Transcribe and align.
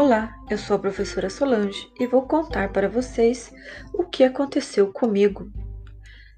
Olá, 0.00 0.32
eu 0.48 0.56
sou 0.56 0.76
a 0.76 0.78
professora 0.78 1.28
Solange 1.28 1.90
e 1.98 2.06
vou 2.06 2.22
contar 2.22 2.72
para 2.72 2.88
vocês 2.88 3.52
o 3.92 4.04
que 4.04 4.22
aconteceu 4.22 4.92
comigo. 4.92 5.50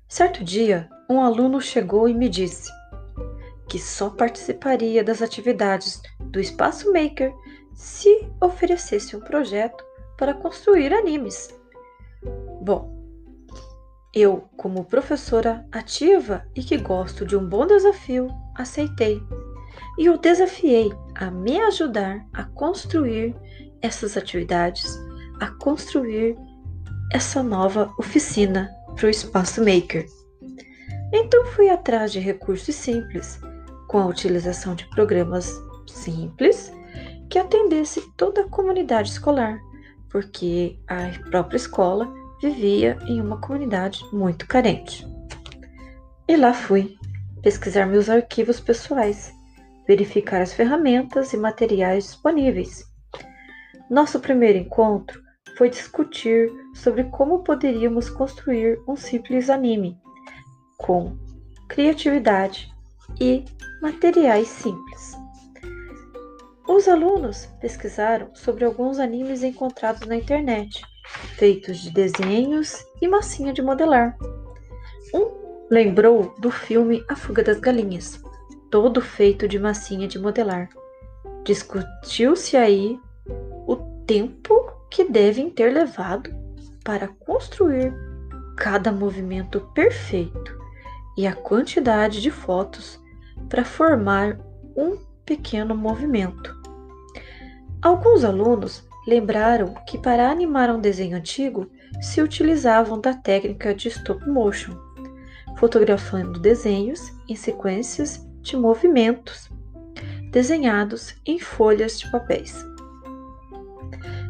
Certo 0.09 0.43
dia, 0.43 0.89
um 1.11 1.21
aluno 1.21 1.61
chegou 1.61 2.09
e 2.09 2.15
me 2.15 2.27
disse 2.27 2.73
que 3.69 3.79
só 3.79 4.09
participaria 4.09 5.05
das 5.05 5.21
atividades 5.21 6.01
do 6.19 6.41
Espaço 6.41 6.91
Maker 6.91 7.35
se 7.75 8.27
oferecesse 8.41 9.15
um 9.15 9.21
projeto 9.21 9.85
para 10.17 10.33
construir 10.33 10.95
animes. 10.95 11.55
Bom, 12.63 12.99
eu, 14.15 14.49
como 14.57 14.87
professora 14.87 15.69
ativa 15.71 16.47
e 16.57 16.65
que 16.65 16.79
gosto 16.79 17.27
de 17.27 17.37
um 17.37 17.47
bom 17.47 17.67
desafio, 17.67 18.27
aceitei 18.57 19.23
e 19.99 20.09
o 20.09 20.19
desafiei 20.19 20.93
a 21.15 21.31
me 21.31 21.61
ajudar 21.61 22.27
a 22.33 22.45
construir 22.45 23.35
essas 23.83 24.17
atividades, 24.17 24.99
a 25.41 25.49
construir 25.53 26.37
essa 27.13 27.43
nova 27.43 27.93
oficina 27.99 28.71
para 28.95 29.07
o 29.07 29.11
Espaço 29.11 29.61
Maker. 29.61 30.07
Então 31.13 31.45
fui 31.47 31.69
atrás 31.69 32.13
de 32.13 32.21
recursos 32.21 32.75
simples, 32.75 33.41
com 33.89 33.99
a 33.99 34.07
utilização 34.07 34.75
de 34.75 34.89
programas 34.91 35.61
simples 35.87 36.73
que 37.29 37.39
atendesse 37.39 38.01
toda 38.17 38.43
a 38.43 38.49
comunidade 38.49 39.11
escolar, 39.11 39.59
porque 40.09 40.79
a 40.89 41.11
própria 41.31 41.57
escola 41.57 42.13
vivia 42.41 42.97
em 43.07 43.21
uma 43.21 43.41
comunidade 43.41 44.05
muito 44.13 44.47
carente. 44.47 45.07
E 46.29 46.37
lá 46.37 46.55
fui 46.55 46.97
pesquisar 47.43 47.87
meus 47.87 48.09
arquivos 48.09 48.61
pessoais 48.61 49.33
verificar 49.91 50.41
as 50.41 50.53
ferramentas 50.53 51.33
e 51.33 51.37
materiais 51.37 52.05
disponíveis. 52.05 52.85
Nosso 53.91 54.21
primeiro 54.21 54.57
encontro 54.57 55.21
foi 55.59 55.69
discutir 55.69 56.49
sobre 56.77 57.03
como 57.11 57.43
poderíamos 57.43 58.09
construir 58.09 58.81
um 58.87 58.95
simples 58.95 59.51
anime 59.51 59.99
com 60.79 61.19
criatividade 61.69 62.73
e 63.21 63.45
materiais 63.83 64.47
simples. 64.47 65.19
Os 66.69 66.87
alunos 66.87 67.47
pesquisaram 67.61 68.33
sobre 68.33 68.65
alguns 68.65 69.01
animes 69.01 69.43
encontrados 69.43 70.07
na 70.07 70.15
internet, 70.15 70.81
feitos 71.37 71.79
de 71.79 71.91
desenhos 71.91 72.77
e 73.03 73.09
massinha 73.09 73.53
de 73.53 73.61
modelar. 73.61 74.17
Um 75.13 75.67
lembrou 75.69 76.33
do 76.39 76.49
filme 76.49 77.05
A 77.09 77.17
Fuga 77.17 77.43
das 77.43 77.59
Galinhas, 77.59 78.23
todo 78.71 79.01
feito 79.01 79.49
de 79.49 79.59
massinha 79.59 80.07
de 80.07 80.19
modelar. 80.19 80.69
Discutiu-se 81.45 82.57
aí 82.57 82.99
o 83.67 83.77
tempo 84.07 84.73
que 84.91 85.05
devem 85.05 85.51
ter 85.51 85.73
levado 85.73 86.31
para 86.85 87.09
construir 87.09 87.93
cada 88.57 88.93
movimento 88.93 89.61
perfeito 89.75 90.59
e 91.17 91.27
a 91.27 91.35
quantidade 91.35 92.21
de 92.21 92.31
fotos 92.31 93.01
para 93.49 93.65
formar 93.65 94.39
um 94.77 94.97
pequeno 95.25 95.75
movimento. 95.75 96.57
Alguns 97.83 98.25
alunos 98.25 98.87
lembraram 99.07 99.75
que 99.87 99.99
para 99.99 100.31
animar 100.31 100.71
um 100.71 100.81
desenho 100.81 101.17
antigo 101.17 101.71
se 102.01 102.21
utilizavam 102.21 103.01
da 103.01 103.15
técnica 103.15 103.75
de 103.75 103.89
stop 103.89 104.29
motion, 104.29 104.77
fotografando 105.57 106.39
desenhos 106.39 107.01
em 107.29 107.35
sequências 107.35 108.30
de 108.41 108.57
movimentos 108.57 109.49
desenhados 110.31 111.15
em 111.27 111.39
folhas 111.39 111.99
de 111.99 112.11
papéis. 112.11 112.55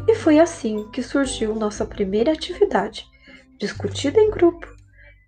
E 0.08 0.14
foi 0.14 0.40
assim 0.40 0.88
que 0.90 1.02
surgiu 1.02 1.54
nossa 1.54 1.84
primeira 1.84 2.32
atividade, 2.32 3.06
discutida 3.58 4.20
em 4.20 4.30
grupo, 4.30 4.66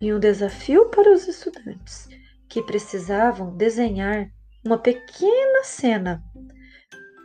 e 0.01 0.13
um 0.13 0.19
desafio 0.19 0.87
para 0.87 1.13
os 1.13 1.29
estudantes 1.29 2.09
que 2.49 2.61
precisavam 2.63 3.57
desenhar 3.57 4.29
uma 4.65 4.77
pequena 4.77 5.63
cena 5.63 6.23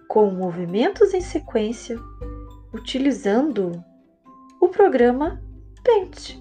com 0.08 0.30
movimentos 0.30 1.14
em 1.14 1.22
sequência, 1.22 1.98
utilizando 2.74 3.84
o 4.62 4.70
programa 4.70 5.42
Paint 5.84 6.38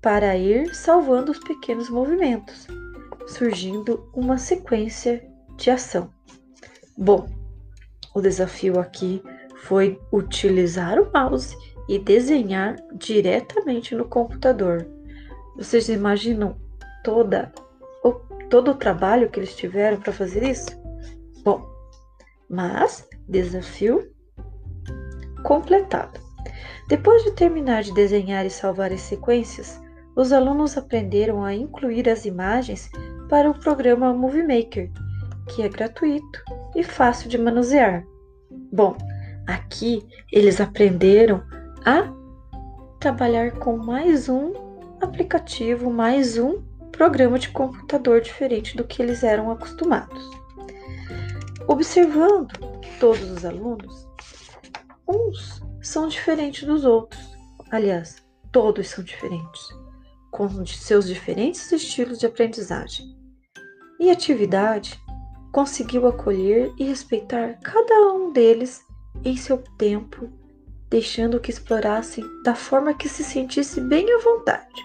para 0.00 0.36
ir 0.36 0.74
salvando 0.74 1.30
os 1.30 1.38
pequenos 1.38 1.88
movimentos 1.88 2.66
surgindo 3.26 4.08
uma 4.14 4.38
sequência 4.38 5.26
de 5.56 5.70
ação. 5.70 6.10
Bom, 6.96 7.28
o 8.14 8.20
desafio 8.20 8.78
aqui 8.78 9.22
foi 9.62 10.00
utilizar 10.12 10.98
o 11.00 11.10
mouse 11.12 11.56
e 11.88 11.98
desenhar 11.98 12.76
diretamente 12.94 13.94
no 13.94 14.04
computador. 14.04 14.86
Vocês 15.56 15.88
imaginam 15.88 16.56
toda 17.02 17.52
o, 18.04 18.12
todo 18.48 18.72
o 18.72 18.76
trabalho 18.76 19.30
que 19.30 19.40
eles 19.40 19.54
tiveram 19.54 20.00
para 20.00 20.12
fazer 20.12 20.42
isso? 20.42 20.70
Bom, 21.44 21.66
mas 22.48 23.08
desafio 23.28 24.12
completado. 25.42 26.20
Depois 26.88 27.24
de 27.24 27.32
terminar 27.32 27.82
de 27.82 27.94
desenhar 27.94 28.44
e 28.44 28.50
salvar 28.50 28.92
as 28.92 29.00
sequências, 29.00 29.80
os 30.14 30.32
alunos 30.32 30.76
aprenderam 30.76 31.42
a 31.42 31.54
incluir 31.54 32.08
as 32.08 32.26
imagens 32.26 32.90
para 33.32 33.50
o 33.50 33.58
programa 33.58 34.12
Movie 34.12 34.42
Maker, 34.42 34.90
que 35.48 35.62
é 35.62 35.68
gratuito 35.70 36.44
e 36.76 36.84
fácil 36.84 37.30
de 37.30 37.38
manusear. 37.38 38.04
Bom, 38.70 38.94
aqui 39.46 40.06
eles 40.30 40.60
aprenderam 40.60 41.42
a 41.82 42.12
trabalhar 43.00 43.52
com 43.52 43.78
mais 43.78 44.28
um 44.28 44.52
aplicativo, 45.00 45.90
mais 45.90 46.36
um 46.36 46.60
programa 46.92 47.38
de 47.38 47.48
computador 47.48 48.20
diferente 48.20 48.76
do 48.76 48.84
que 48.84 49.00
eles 49.00 49.24
eram 49.24 49.50
acostumados. 49.50 50.22
Observando 51.66 52.52
todos 53.00 53.30
os 53.30 53.46
alunos, 53.46 54.06
uns 55.08 55.62
são 55.80 56.06
diferentes 56.06 56.64
dos 56.64 56.84
outros. 56.84 57.34
Aliás, 57.70 58.22
todos 58.52 58.88
são 58.88 59.02
diferentes, 59.02 59.68
com 60.30 60.66
seus 60.66 61.08
diferentes 61.08 61.72
estilos 61.72 62.18
de 62.18 62.26
aprendizagem 62.26 63.21
e 64.02 64.10
atividade, 64.10 65.00
conseguiu 65.52 66.08
acolher 66.08 66.72
e 66.76 66.82
respeitar 66.82 67.60
cada 67.62 68.12
um 68.12 68.32
deles 68.32 68.84
em 69.24 69.36
seu 69.36 69.58
tempo, 69.78 70.28
deixando 70.90 71.38
que 71.38 71.52
explorassem 71.52 72.24
da 72.42 72.52
forma 72.52 72.94
que 72.94 73.08
se 73.08 73.22
sentisse 73.22 73.80
bem 73.80 74.12
à 74.12 74.18
vontade. 74.18 74.82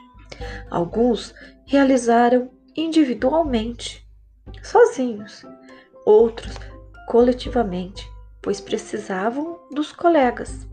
Alguns 0.69 1.33
realizaram 1.65 2.51
individualmente, 2.75 4.07
sozinhos, 4.61 5.43
outros 6.05 6.53
coletivamente, 7.07 8.07
pois 8.39 8.61
precisavam 8.61 9.59
dos 9.71 9.91
colegas. 9.91 10.67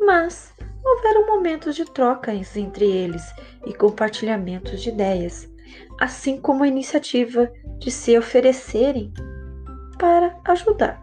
Mas 0.00 0.54
houveram 0.82 1.26
momentos 1.26 1.76
de 1.76 1.84
trocas 1.84 2.56
entre 2.56 2.86
eles 2.86 3.22
e 3.66 3.74
compartilhamentos 3.74 4.80
de 4.80 4.88
ideias, 4.88 5.46
assim 6.00 6.40
como 6.40 6.64
a 6.64 6.68
iniciativa 6.68 7.50
de 7.78 7.90
se 7.90 8.16
oferecerem 8.16 9.12
para 9.98 10.38
ajudar. 10.44 11.00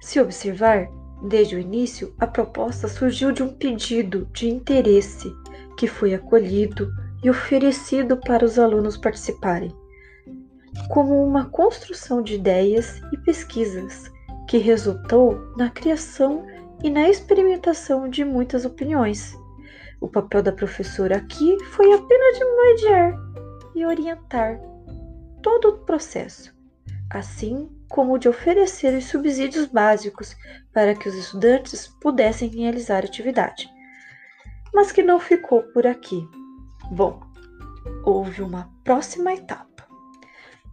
Se 0.00 0.20
observar, 0.20 0.88
desde 1.22 1.56
o 1.56 1.58
início, 1.58 2.14
a 2.18 2.26
proposta 2.26 2.88
surgiu 2.88 3.32
de 3.32 3.42
um 3.42 3.48
pedido 3.48 4.28
de 4.32 4.48
interesse 4.48 5.34
que 5.76 5.86
foi 5.86 6.14
acolhido 6.14 6.92
e 7.22 7.30
oferecido 7.30 8.16
para 8.18 8.44
os 8.44 8.58
alunos 8.58 8.96
participarem, 8.96 9.74
como 10.90 11.24
uma 11.24 11.46
construção 11.46 12.22
de 12.22 12.34
ideias 12.34 13.00
e 13.12 13.16
pesquisas 13.18 14.12
que 14.48 14.58
resultou 14.58 15.38
na 15.56 15.70
criação 15.70 16.46
e 16.82 16.90
na 16.90 17.08
experimentação 17.08 18.08
de 18.08 18.24
muitas 18.24 18.64
opiniões. 18.64 19.34
O 20.04 20.08
papel 20.08 20.42
da 20.42 20.52
professora 20.52 21.16
aqui 21.16 21.56
foi 21.70 21.90
apenas 21.94 22.38
de 22.38 22.44
mediar 22.44 23.18
e 23.74 23.86
orientar 23.86 24.60
todo 25.42 25.68
o 25.68 25.78
processo, 25.78 26.54
assim 27.08 27.70
como 27.88 28.18
de 28.18 28.28
oferecer 28.28 28.94
os 28.94 29.06
subsídios 29.06 29.64
básicos 29.64 30.36
para 30.74 30.94
que 30.94 31.08
os 31.08 31.14
estudantes 31.14 31.88
pudessem 32.02 32.50
realizar 32.50 32.96
a 32.96 33.06
atividade. 33.06 33.66
Mas 34.74 34.92
que 34.92 35.02
não 35.02 35.18
ficou 35.18 35.62
por 35.72 35.86
aqui. 35.86 36.28
Bom, 36.90 37.22
houve 38.04 38.42
uma 38.42 38.70
próxima 38.84 39.32
etapa. 39.32 39.88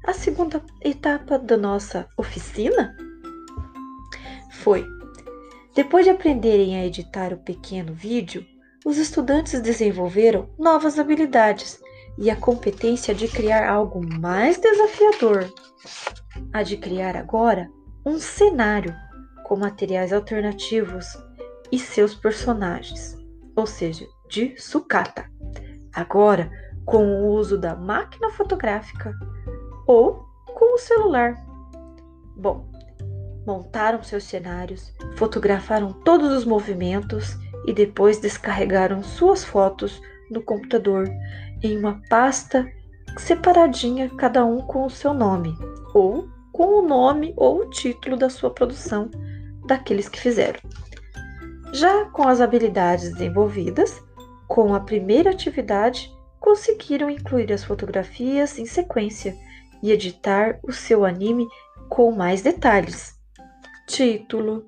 A 0.06 0.12
segunda 0.12 0.62
etapa 0.82 1.40
da 1.40 1.56
nossa 1.56 2.06
oficina 2.18 2.98
foi: 4.60 4.86
depois 5.74 6.04
de 6.04 6.12
aprenderem 6.12 6.76
a 6.76 6.86
editar 6.86 7.32
o 7.32 7.38
pequeno 7.38 7.94
vídeo, 7.94 8.46
os 8.86 8.98
estudantes 8.98 9.62
desenvolveram 9.62 10.50
novas 10.58 10.98
habilidades 10.98 11.80
e 12.18 12.30
a 12.30 12.36
competência 12.36 13.14
de 13.14 13.28
criar 13.28 13.70
algo 13.70 14.02
mais 14.20 14.58
desafiador, 14.58 15.52
a 16.52 16.64
de 16.64 16.78
criar 16.78 17.16
agora 17.16 17.70
um 18.06 18.20
cenário 18.20 18.94
com 19.44 19.56
materiais 19.56 20.12
alternativos 20.12 21.06
e 21.72 21.78
seus 21.78 22.16
personagens, 22.16 23.18
ou 23.56 23.66
seja, 23.66 24.08
de 24.30 24.60
sucata. 24.60 25.30
Agora, 25.94 26.52
com 26.86 27.06
o 27.06 27.28
uso 27.34 27.58
da 27.58 27.76
máquina 27.76 28.30
fotográfica 28.32 29.14
ou 29.86 30.26
com 30.48 30.76
o 30.76 30.78
celular. 30.78 31.36
Bom, 32.36 32.72
montaram 33.46 34.02
seus 34.02 34.24
cenários, 34.24 34.94
fotografaram 35.16 35.94
todos 35.94 36.32
os 36.32 36.46
movimentos 36.46 37.38
e 37.66 37.74
depois 37.74 38.20
descarregaram 38.20 39.04
suas 39.04 39.44
fotos 39.44 40.02
no 40.30 40.42
computador 40.42 41.08
em 41.62 41.78
uma 41.78 42.02
pasta 42.10 42.68
separadinha, 43.18 44.10
cada 44.18 44.46
um 44.46 44.60
com 44.60 44.86
o 44.86 44.90
seu 44.90 45.14
nome, 45.14 45.56
ou 45.94 46.28
com 46.52 46.80
o 46.80 46.88
nome 46.88 47.34
ou 47.36 47.62
o 47.62 47.70
título 47.70 48.18
da 48.18 48.30
sua 48.30 48.50
produção 48.50 49.10
daqueles 49.68 50.08
que 50.10 50.20
fizeram. 50.20 50.60
Já 51.74 52.06
com 52.06 52.28
as 52.28 52.42
habilidades 52.42 53.12
desenvolvidas, 53.14 54.02
com 54.48 54.74
a 54.74 54.80
primeira 54.80 55.32
atividade, 55.32 56.12
conseguiram 56.40 57.10
incluir 57.10 57.52
as 57.54 57.64
fotografias 57.64 58.58
em 58.58 58.66
sequência 58.66 59.36
e 59.82 59.92
editar 59.92 60.60
o 60.64 60.72
seu 60.72 61.06
anime 61.06 61.48
com 61.90 62.12
mais 62.12 62.42
detalhes, 62.42 63.14
título 63.88 64.66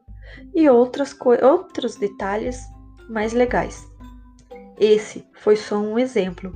e 0.53 0.69
outras 0.69 1.15
outros 1.41 1.95
detalhes 1.95 2.72
mais 3.09 3.33
legais. 3.33 3.87
Esse 4.79 5.25
foi 5.33 5.55
só 5.55 5.77
um 5.77 5.99
exemplo, 5.99 6.51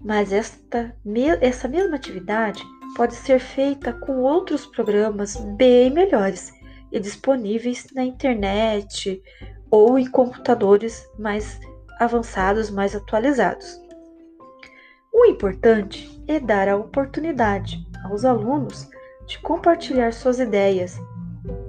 mas 0.00 0.32
esta, 0.32 0.94
essa 1.40 1.68
mesma 1.68 1.96
atividade 1.96 2.62
pode 2.96 3.14
ser 3.14 3.38
feita 3.38 3.92
com 3.92 4.20
outros 4.22 4.66
programas 4.66 5.36
bem 5.56 5.90
melhores 5.90 6.52
e 6.92 7.00
disponíveis 7.00 7.86
na 7.94 8.04
internet 8.04 9.22
ou 9.70 9.98
em 9.98 10.06
computadores 10.06 11.04
mais 11.18 11.58
avançados, 11.98 12.70
mais 12.70 12.94
atualizados. 12.94 13.80
O 15.12 15.26
importante 15.26 16.22
é 16.26 16.40
dar 16.40 16.68
a 16.68 16.76
oportunidade 16.76 17.84
aos 18.04 18.24
alunos 18.24 18.88
de 19.26 19.38
compartilhar 19.40 20.12
suas 20.12 20.38
ideias 20.38 21.00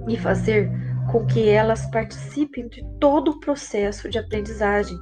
e 0.08 0.16
fazer 0.16 0.70
com 1.10 1.24
que 1.26 1.48
elas 1.48 1.86
participem 1.90 2.68
de 2.68 2.84
todo 3.00 3.32
o 3.32 3.40
processo 3.40 4.08
de 4.08 4.18
aprendizagem. 4.18 4.98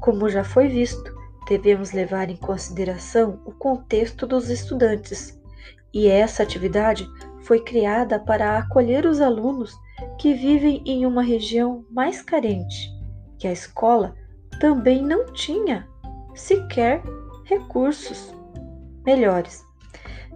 Como 0.00 0.28
já 0.28 0.42
foi 0.42 0.68
visto, 0.68 1.14
devemos 1.48 1.92
levar 1.92 2.30
em 2.30 2.36
consideração 2.36 3.40
o 3.44 3.52
contexto 3.52 4.26
dos 4.26 4.48
estudantes, 4.48 5.38
e 5.92 6.08
essa 6.08 6.42
atividade 6.42 7.06
foi 7.42 7.60
criada 7.60 8.18
para 8.18 8.58
acolher 8.58 9.04
os 9.04 9.20
alunos 9.20 9.76
que 10.18 10.32
vivem 10.32 10.82
em 10.86 11.04
uma 11.04 11.22
região 11.22 11.84
mais 11.90 12.22
carente, 12.22 12.90
que 13.38 13.46
a 13.46 13.52
escola 13.52 14.14
também 14.60 15.02
não 15.02 15.26
tinha 15.32 15.86
sequer 16.34 17.02
recursos 17.44 18.34
melhores, 19.04 19.62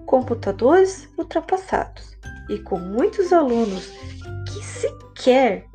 computadores 0.05 1.09
ultrapassados 1.17 2.17
e 2.51 2.59
com 2.59 2.79
muitos 2.79 3.33
alunos 3.33 3.93
que 4.57 4.65
sequer 4.65 5.67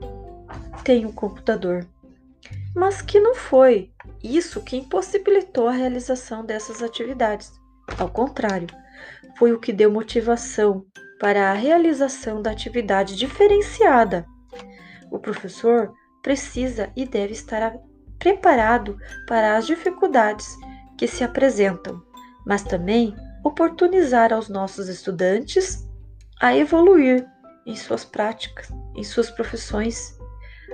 têm 0.84 1.06
um 1.06 1.12
computador, 1.12 1.86
mas 2.76 3.02
que 3.02 3.20
não 3.20 3.36
foi 3.36 3.92
isso 4.24 4.62
que 4.62 4.78
impossibilitou 4.78 5.68
a 5.68 5.72
realização 5.72 6.44
dessas 6.44 6.82
atividades. 6.82 7.52
Ao 8.00 8.10
contrário, 8.10 8.68
foi 9.38 9.54
o 9.54 9.60
que 9.60 9.72
deu 9.72 9.92
motivação 9.92 10.86
para 11.20 11.52
a 11.52 11.54
realização 11.54 12.42
da 12.42 12.52
atividade 12.52 13.16
diferenciada. 13.16 14.26
O 15.12 15.20
professor 15.20 15.94
precisa 16.24 16.92
e 16.96 17.06
deve 17.06 17.34
estar 17.34 17.78
preparado 18.18 18.98
para 19.28 19.58
as 19.58 19.68
dificuldades 19.68 20.48
que 20.98 21.08
se 21.08 21.24
apresentam, 21.24 22.02
mas 22.46 22.64
também 22.64 23.16
oportunizar 23.44 24.34
aos 24.34 24.50
nossos 24.50 24.88
estudantes 24.88 25.88
a 26.40 26.56
evoluir 26.56 27.28
em 27.66 27.76
suas 27.76 28.04
práticas, 28.04 28.70
em 28.96 29.04
suas 29.04 29.30
profissões, 29.30 30.18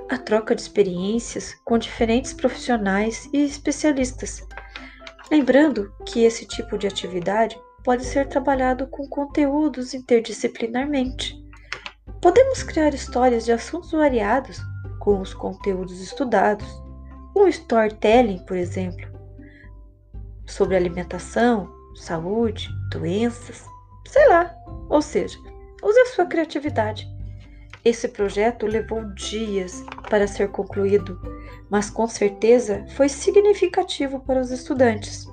a 0.09 0.17
troca 0.17 0.55
de 0.55 0.61
experiências 0.61 1.53
com 1.65 1.77
diferentes 1.77 2.33
profissionais 2.33 3.29
e 3.33 3.43
especialistas. 3.43 4.45
Lembrando 5.29 5.93
que 6.05 6.23
esse 6.23 6.45
tipo 6.45 6.77
de 6.77 6.87
atividade 6.87 7.59
pode 7.83 8.05
ser 8.05 8.27
trabalhado 8.27 8.87
com 8.87 9.07
conteúdos 9.07 9.93
interdisciplinarmente. 9.93 11.35
Podemos 12.21 12.63
criar 12.63 12.93
histórias 12.93 13.45
de 13.45 13.51
assuntos 13.51 13.91
variados 13.91 14.59
com 14.99 15.19
os 15.21 15.33
conteúdos 15.33 16.01
estudados, 16.01 16.67
um 17.35 17.47
storytelling, 17.47 18.39
por 18.45 18.57
exemplo, 18.57 19.07
sobre 20.45 20.75
alimentação, 20.75 21.69
saúde, 21.95 22.69
doenças, 22.91 23.65
sei 24.07 24.27
lá. 24.29 24.53
Ou 24.89 25.01
seja, 25.01 25.37
use 25.83 25.99
a 25.99 26.05
sua 26.07 26.25
criatividade. 26.25 27.07
Esse 27.83 28.09
projeto 28.09 28.65
levou 28.65 29.03
dias 29.13 29.83
para 30.09 30.27
ser 30.27 30.49
concluído, 30.49 31.19
mas 31.69 31.89
com 31.89 32.07
certeza 32.07 32.85
foi 32.95 33.07
significativo 33.07 34.19
para 34.19 34.41
os 34.41 34.51
estudantes. 34.51 35.25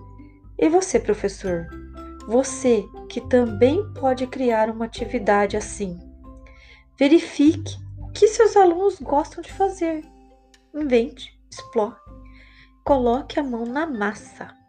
E 0.59 0.69
você, 0.69 1.01
professor? 1.01 1.67
Você 2.29 2.85
que 3.09 3.21
também 3.21 3.85
pode 3.95 4.27
criar 4.27 4.71
uma 4.71 4.85
atividade 4.85 5.57
assim. 5.57 5.99
Verifique 6.99 7.77
o 7.99 8.09
que 8.13 8.29
seus 8.29 8.57
alunos 8.57 9.01
gostam 9.01 9.43
de 9.43 9.53
fazer. 9.53 10.05
Invente, 10.73 11.39
explore. 11.51 11.97
Coloque 12.85 13.41
a 13.41 13.43
mão 13.43 13.65
na 13.67 13.87
massa. 13.87 14.64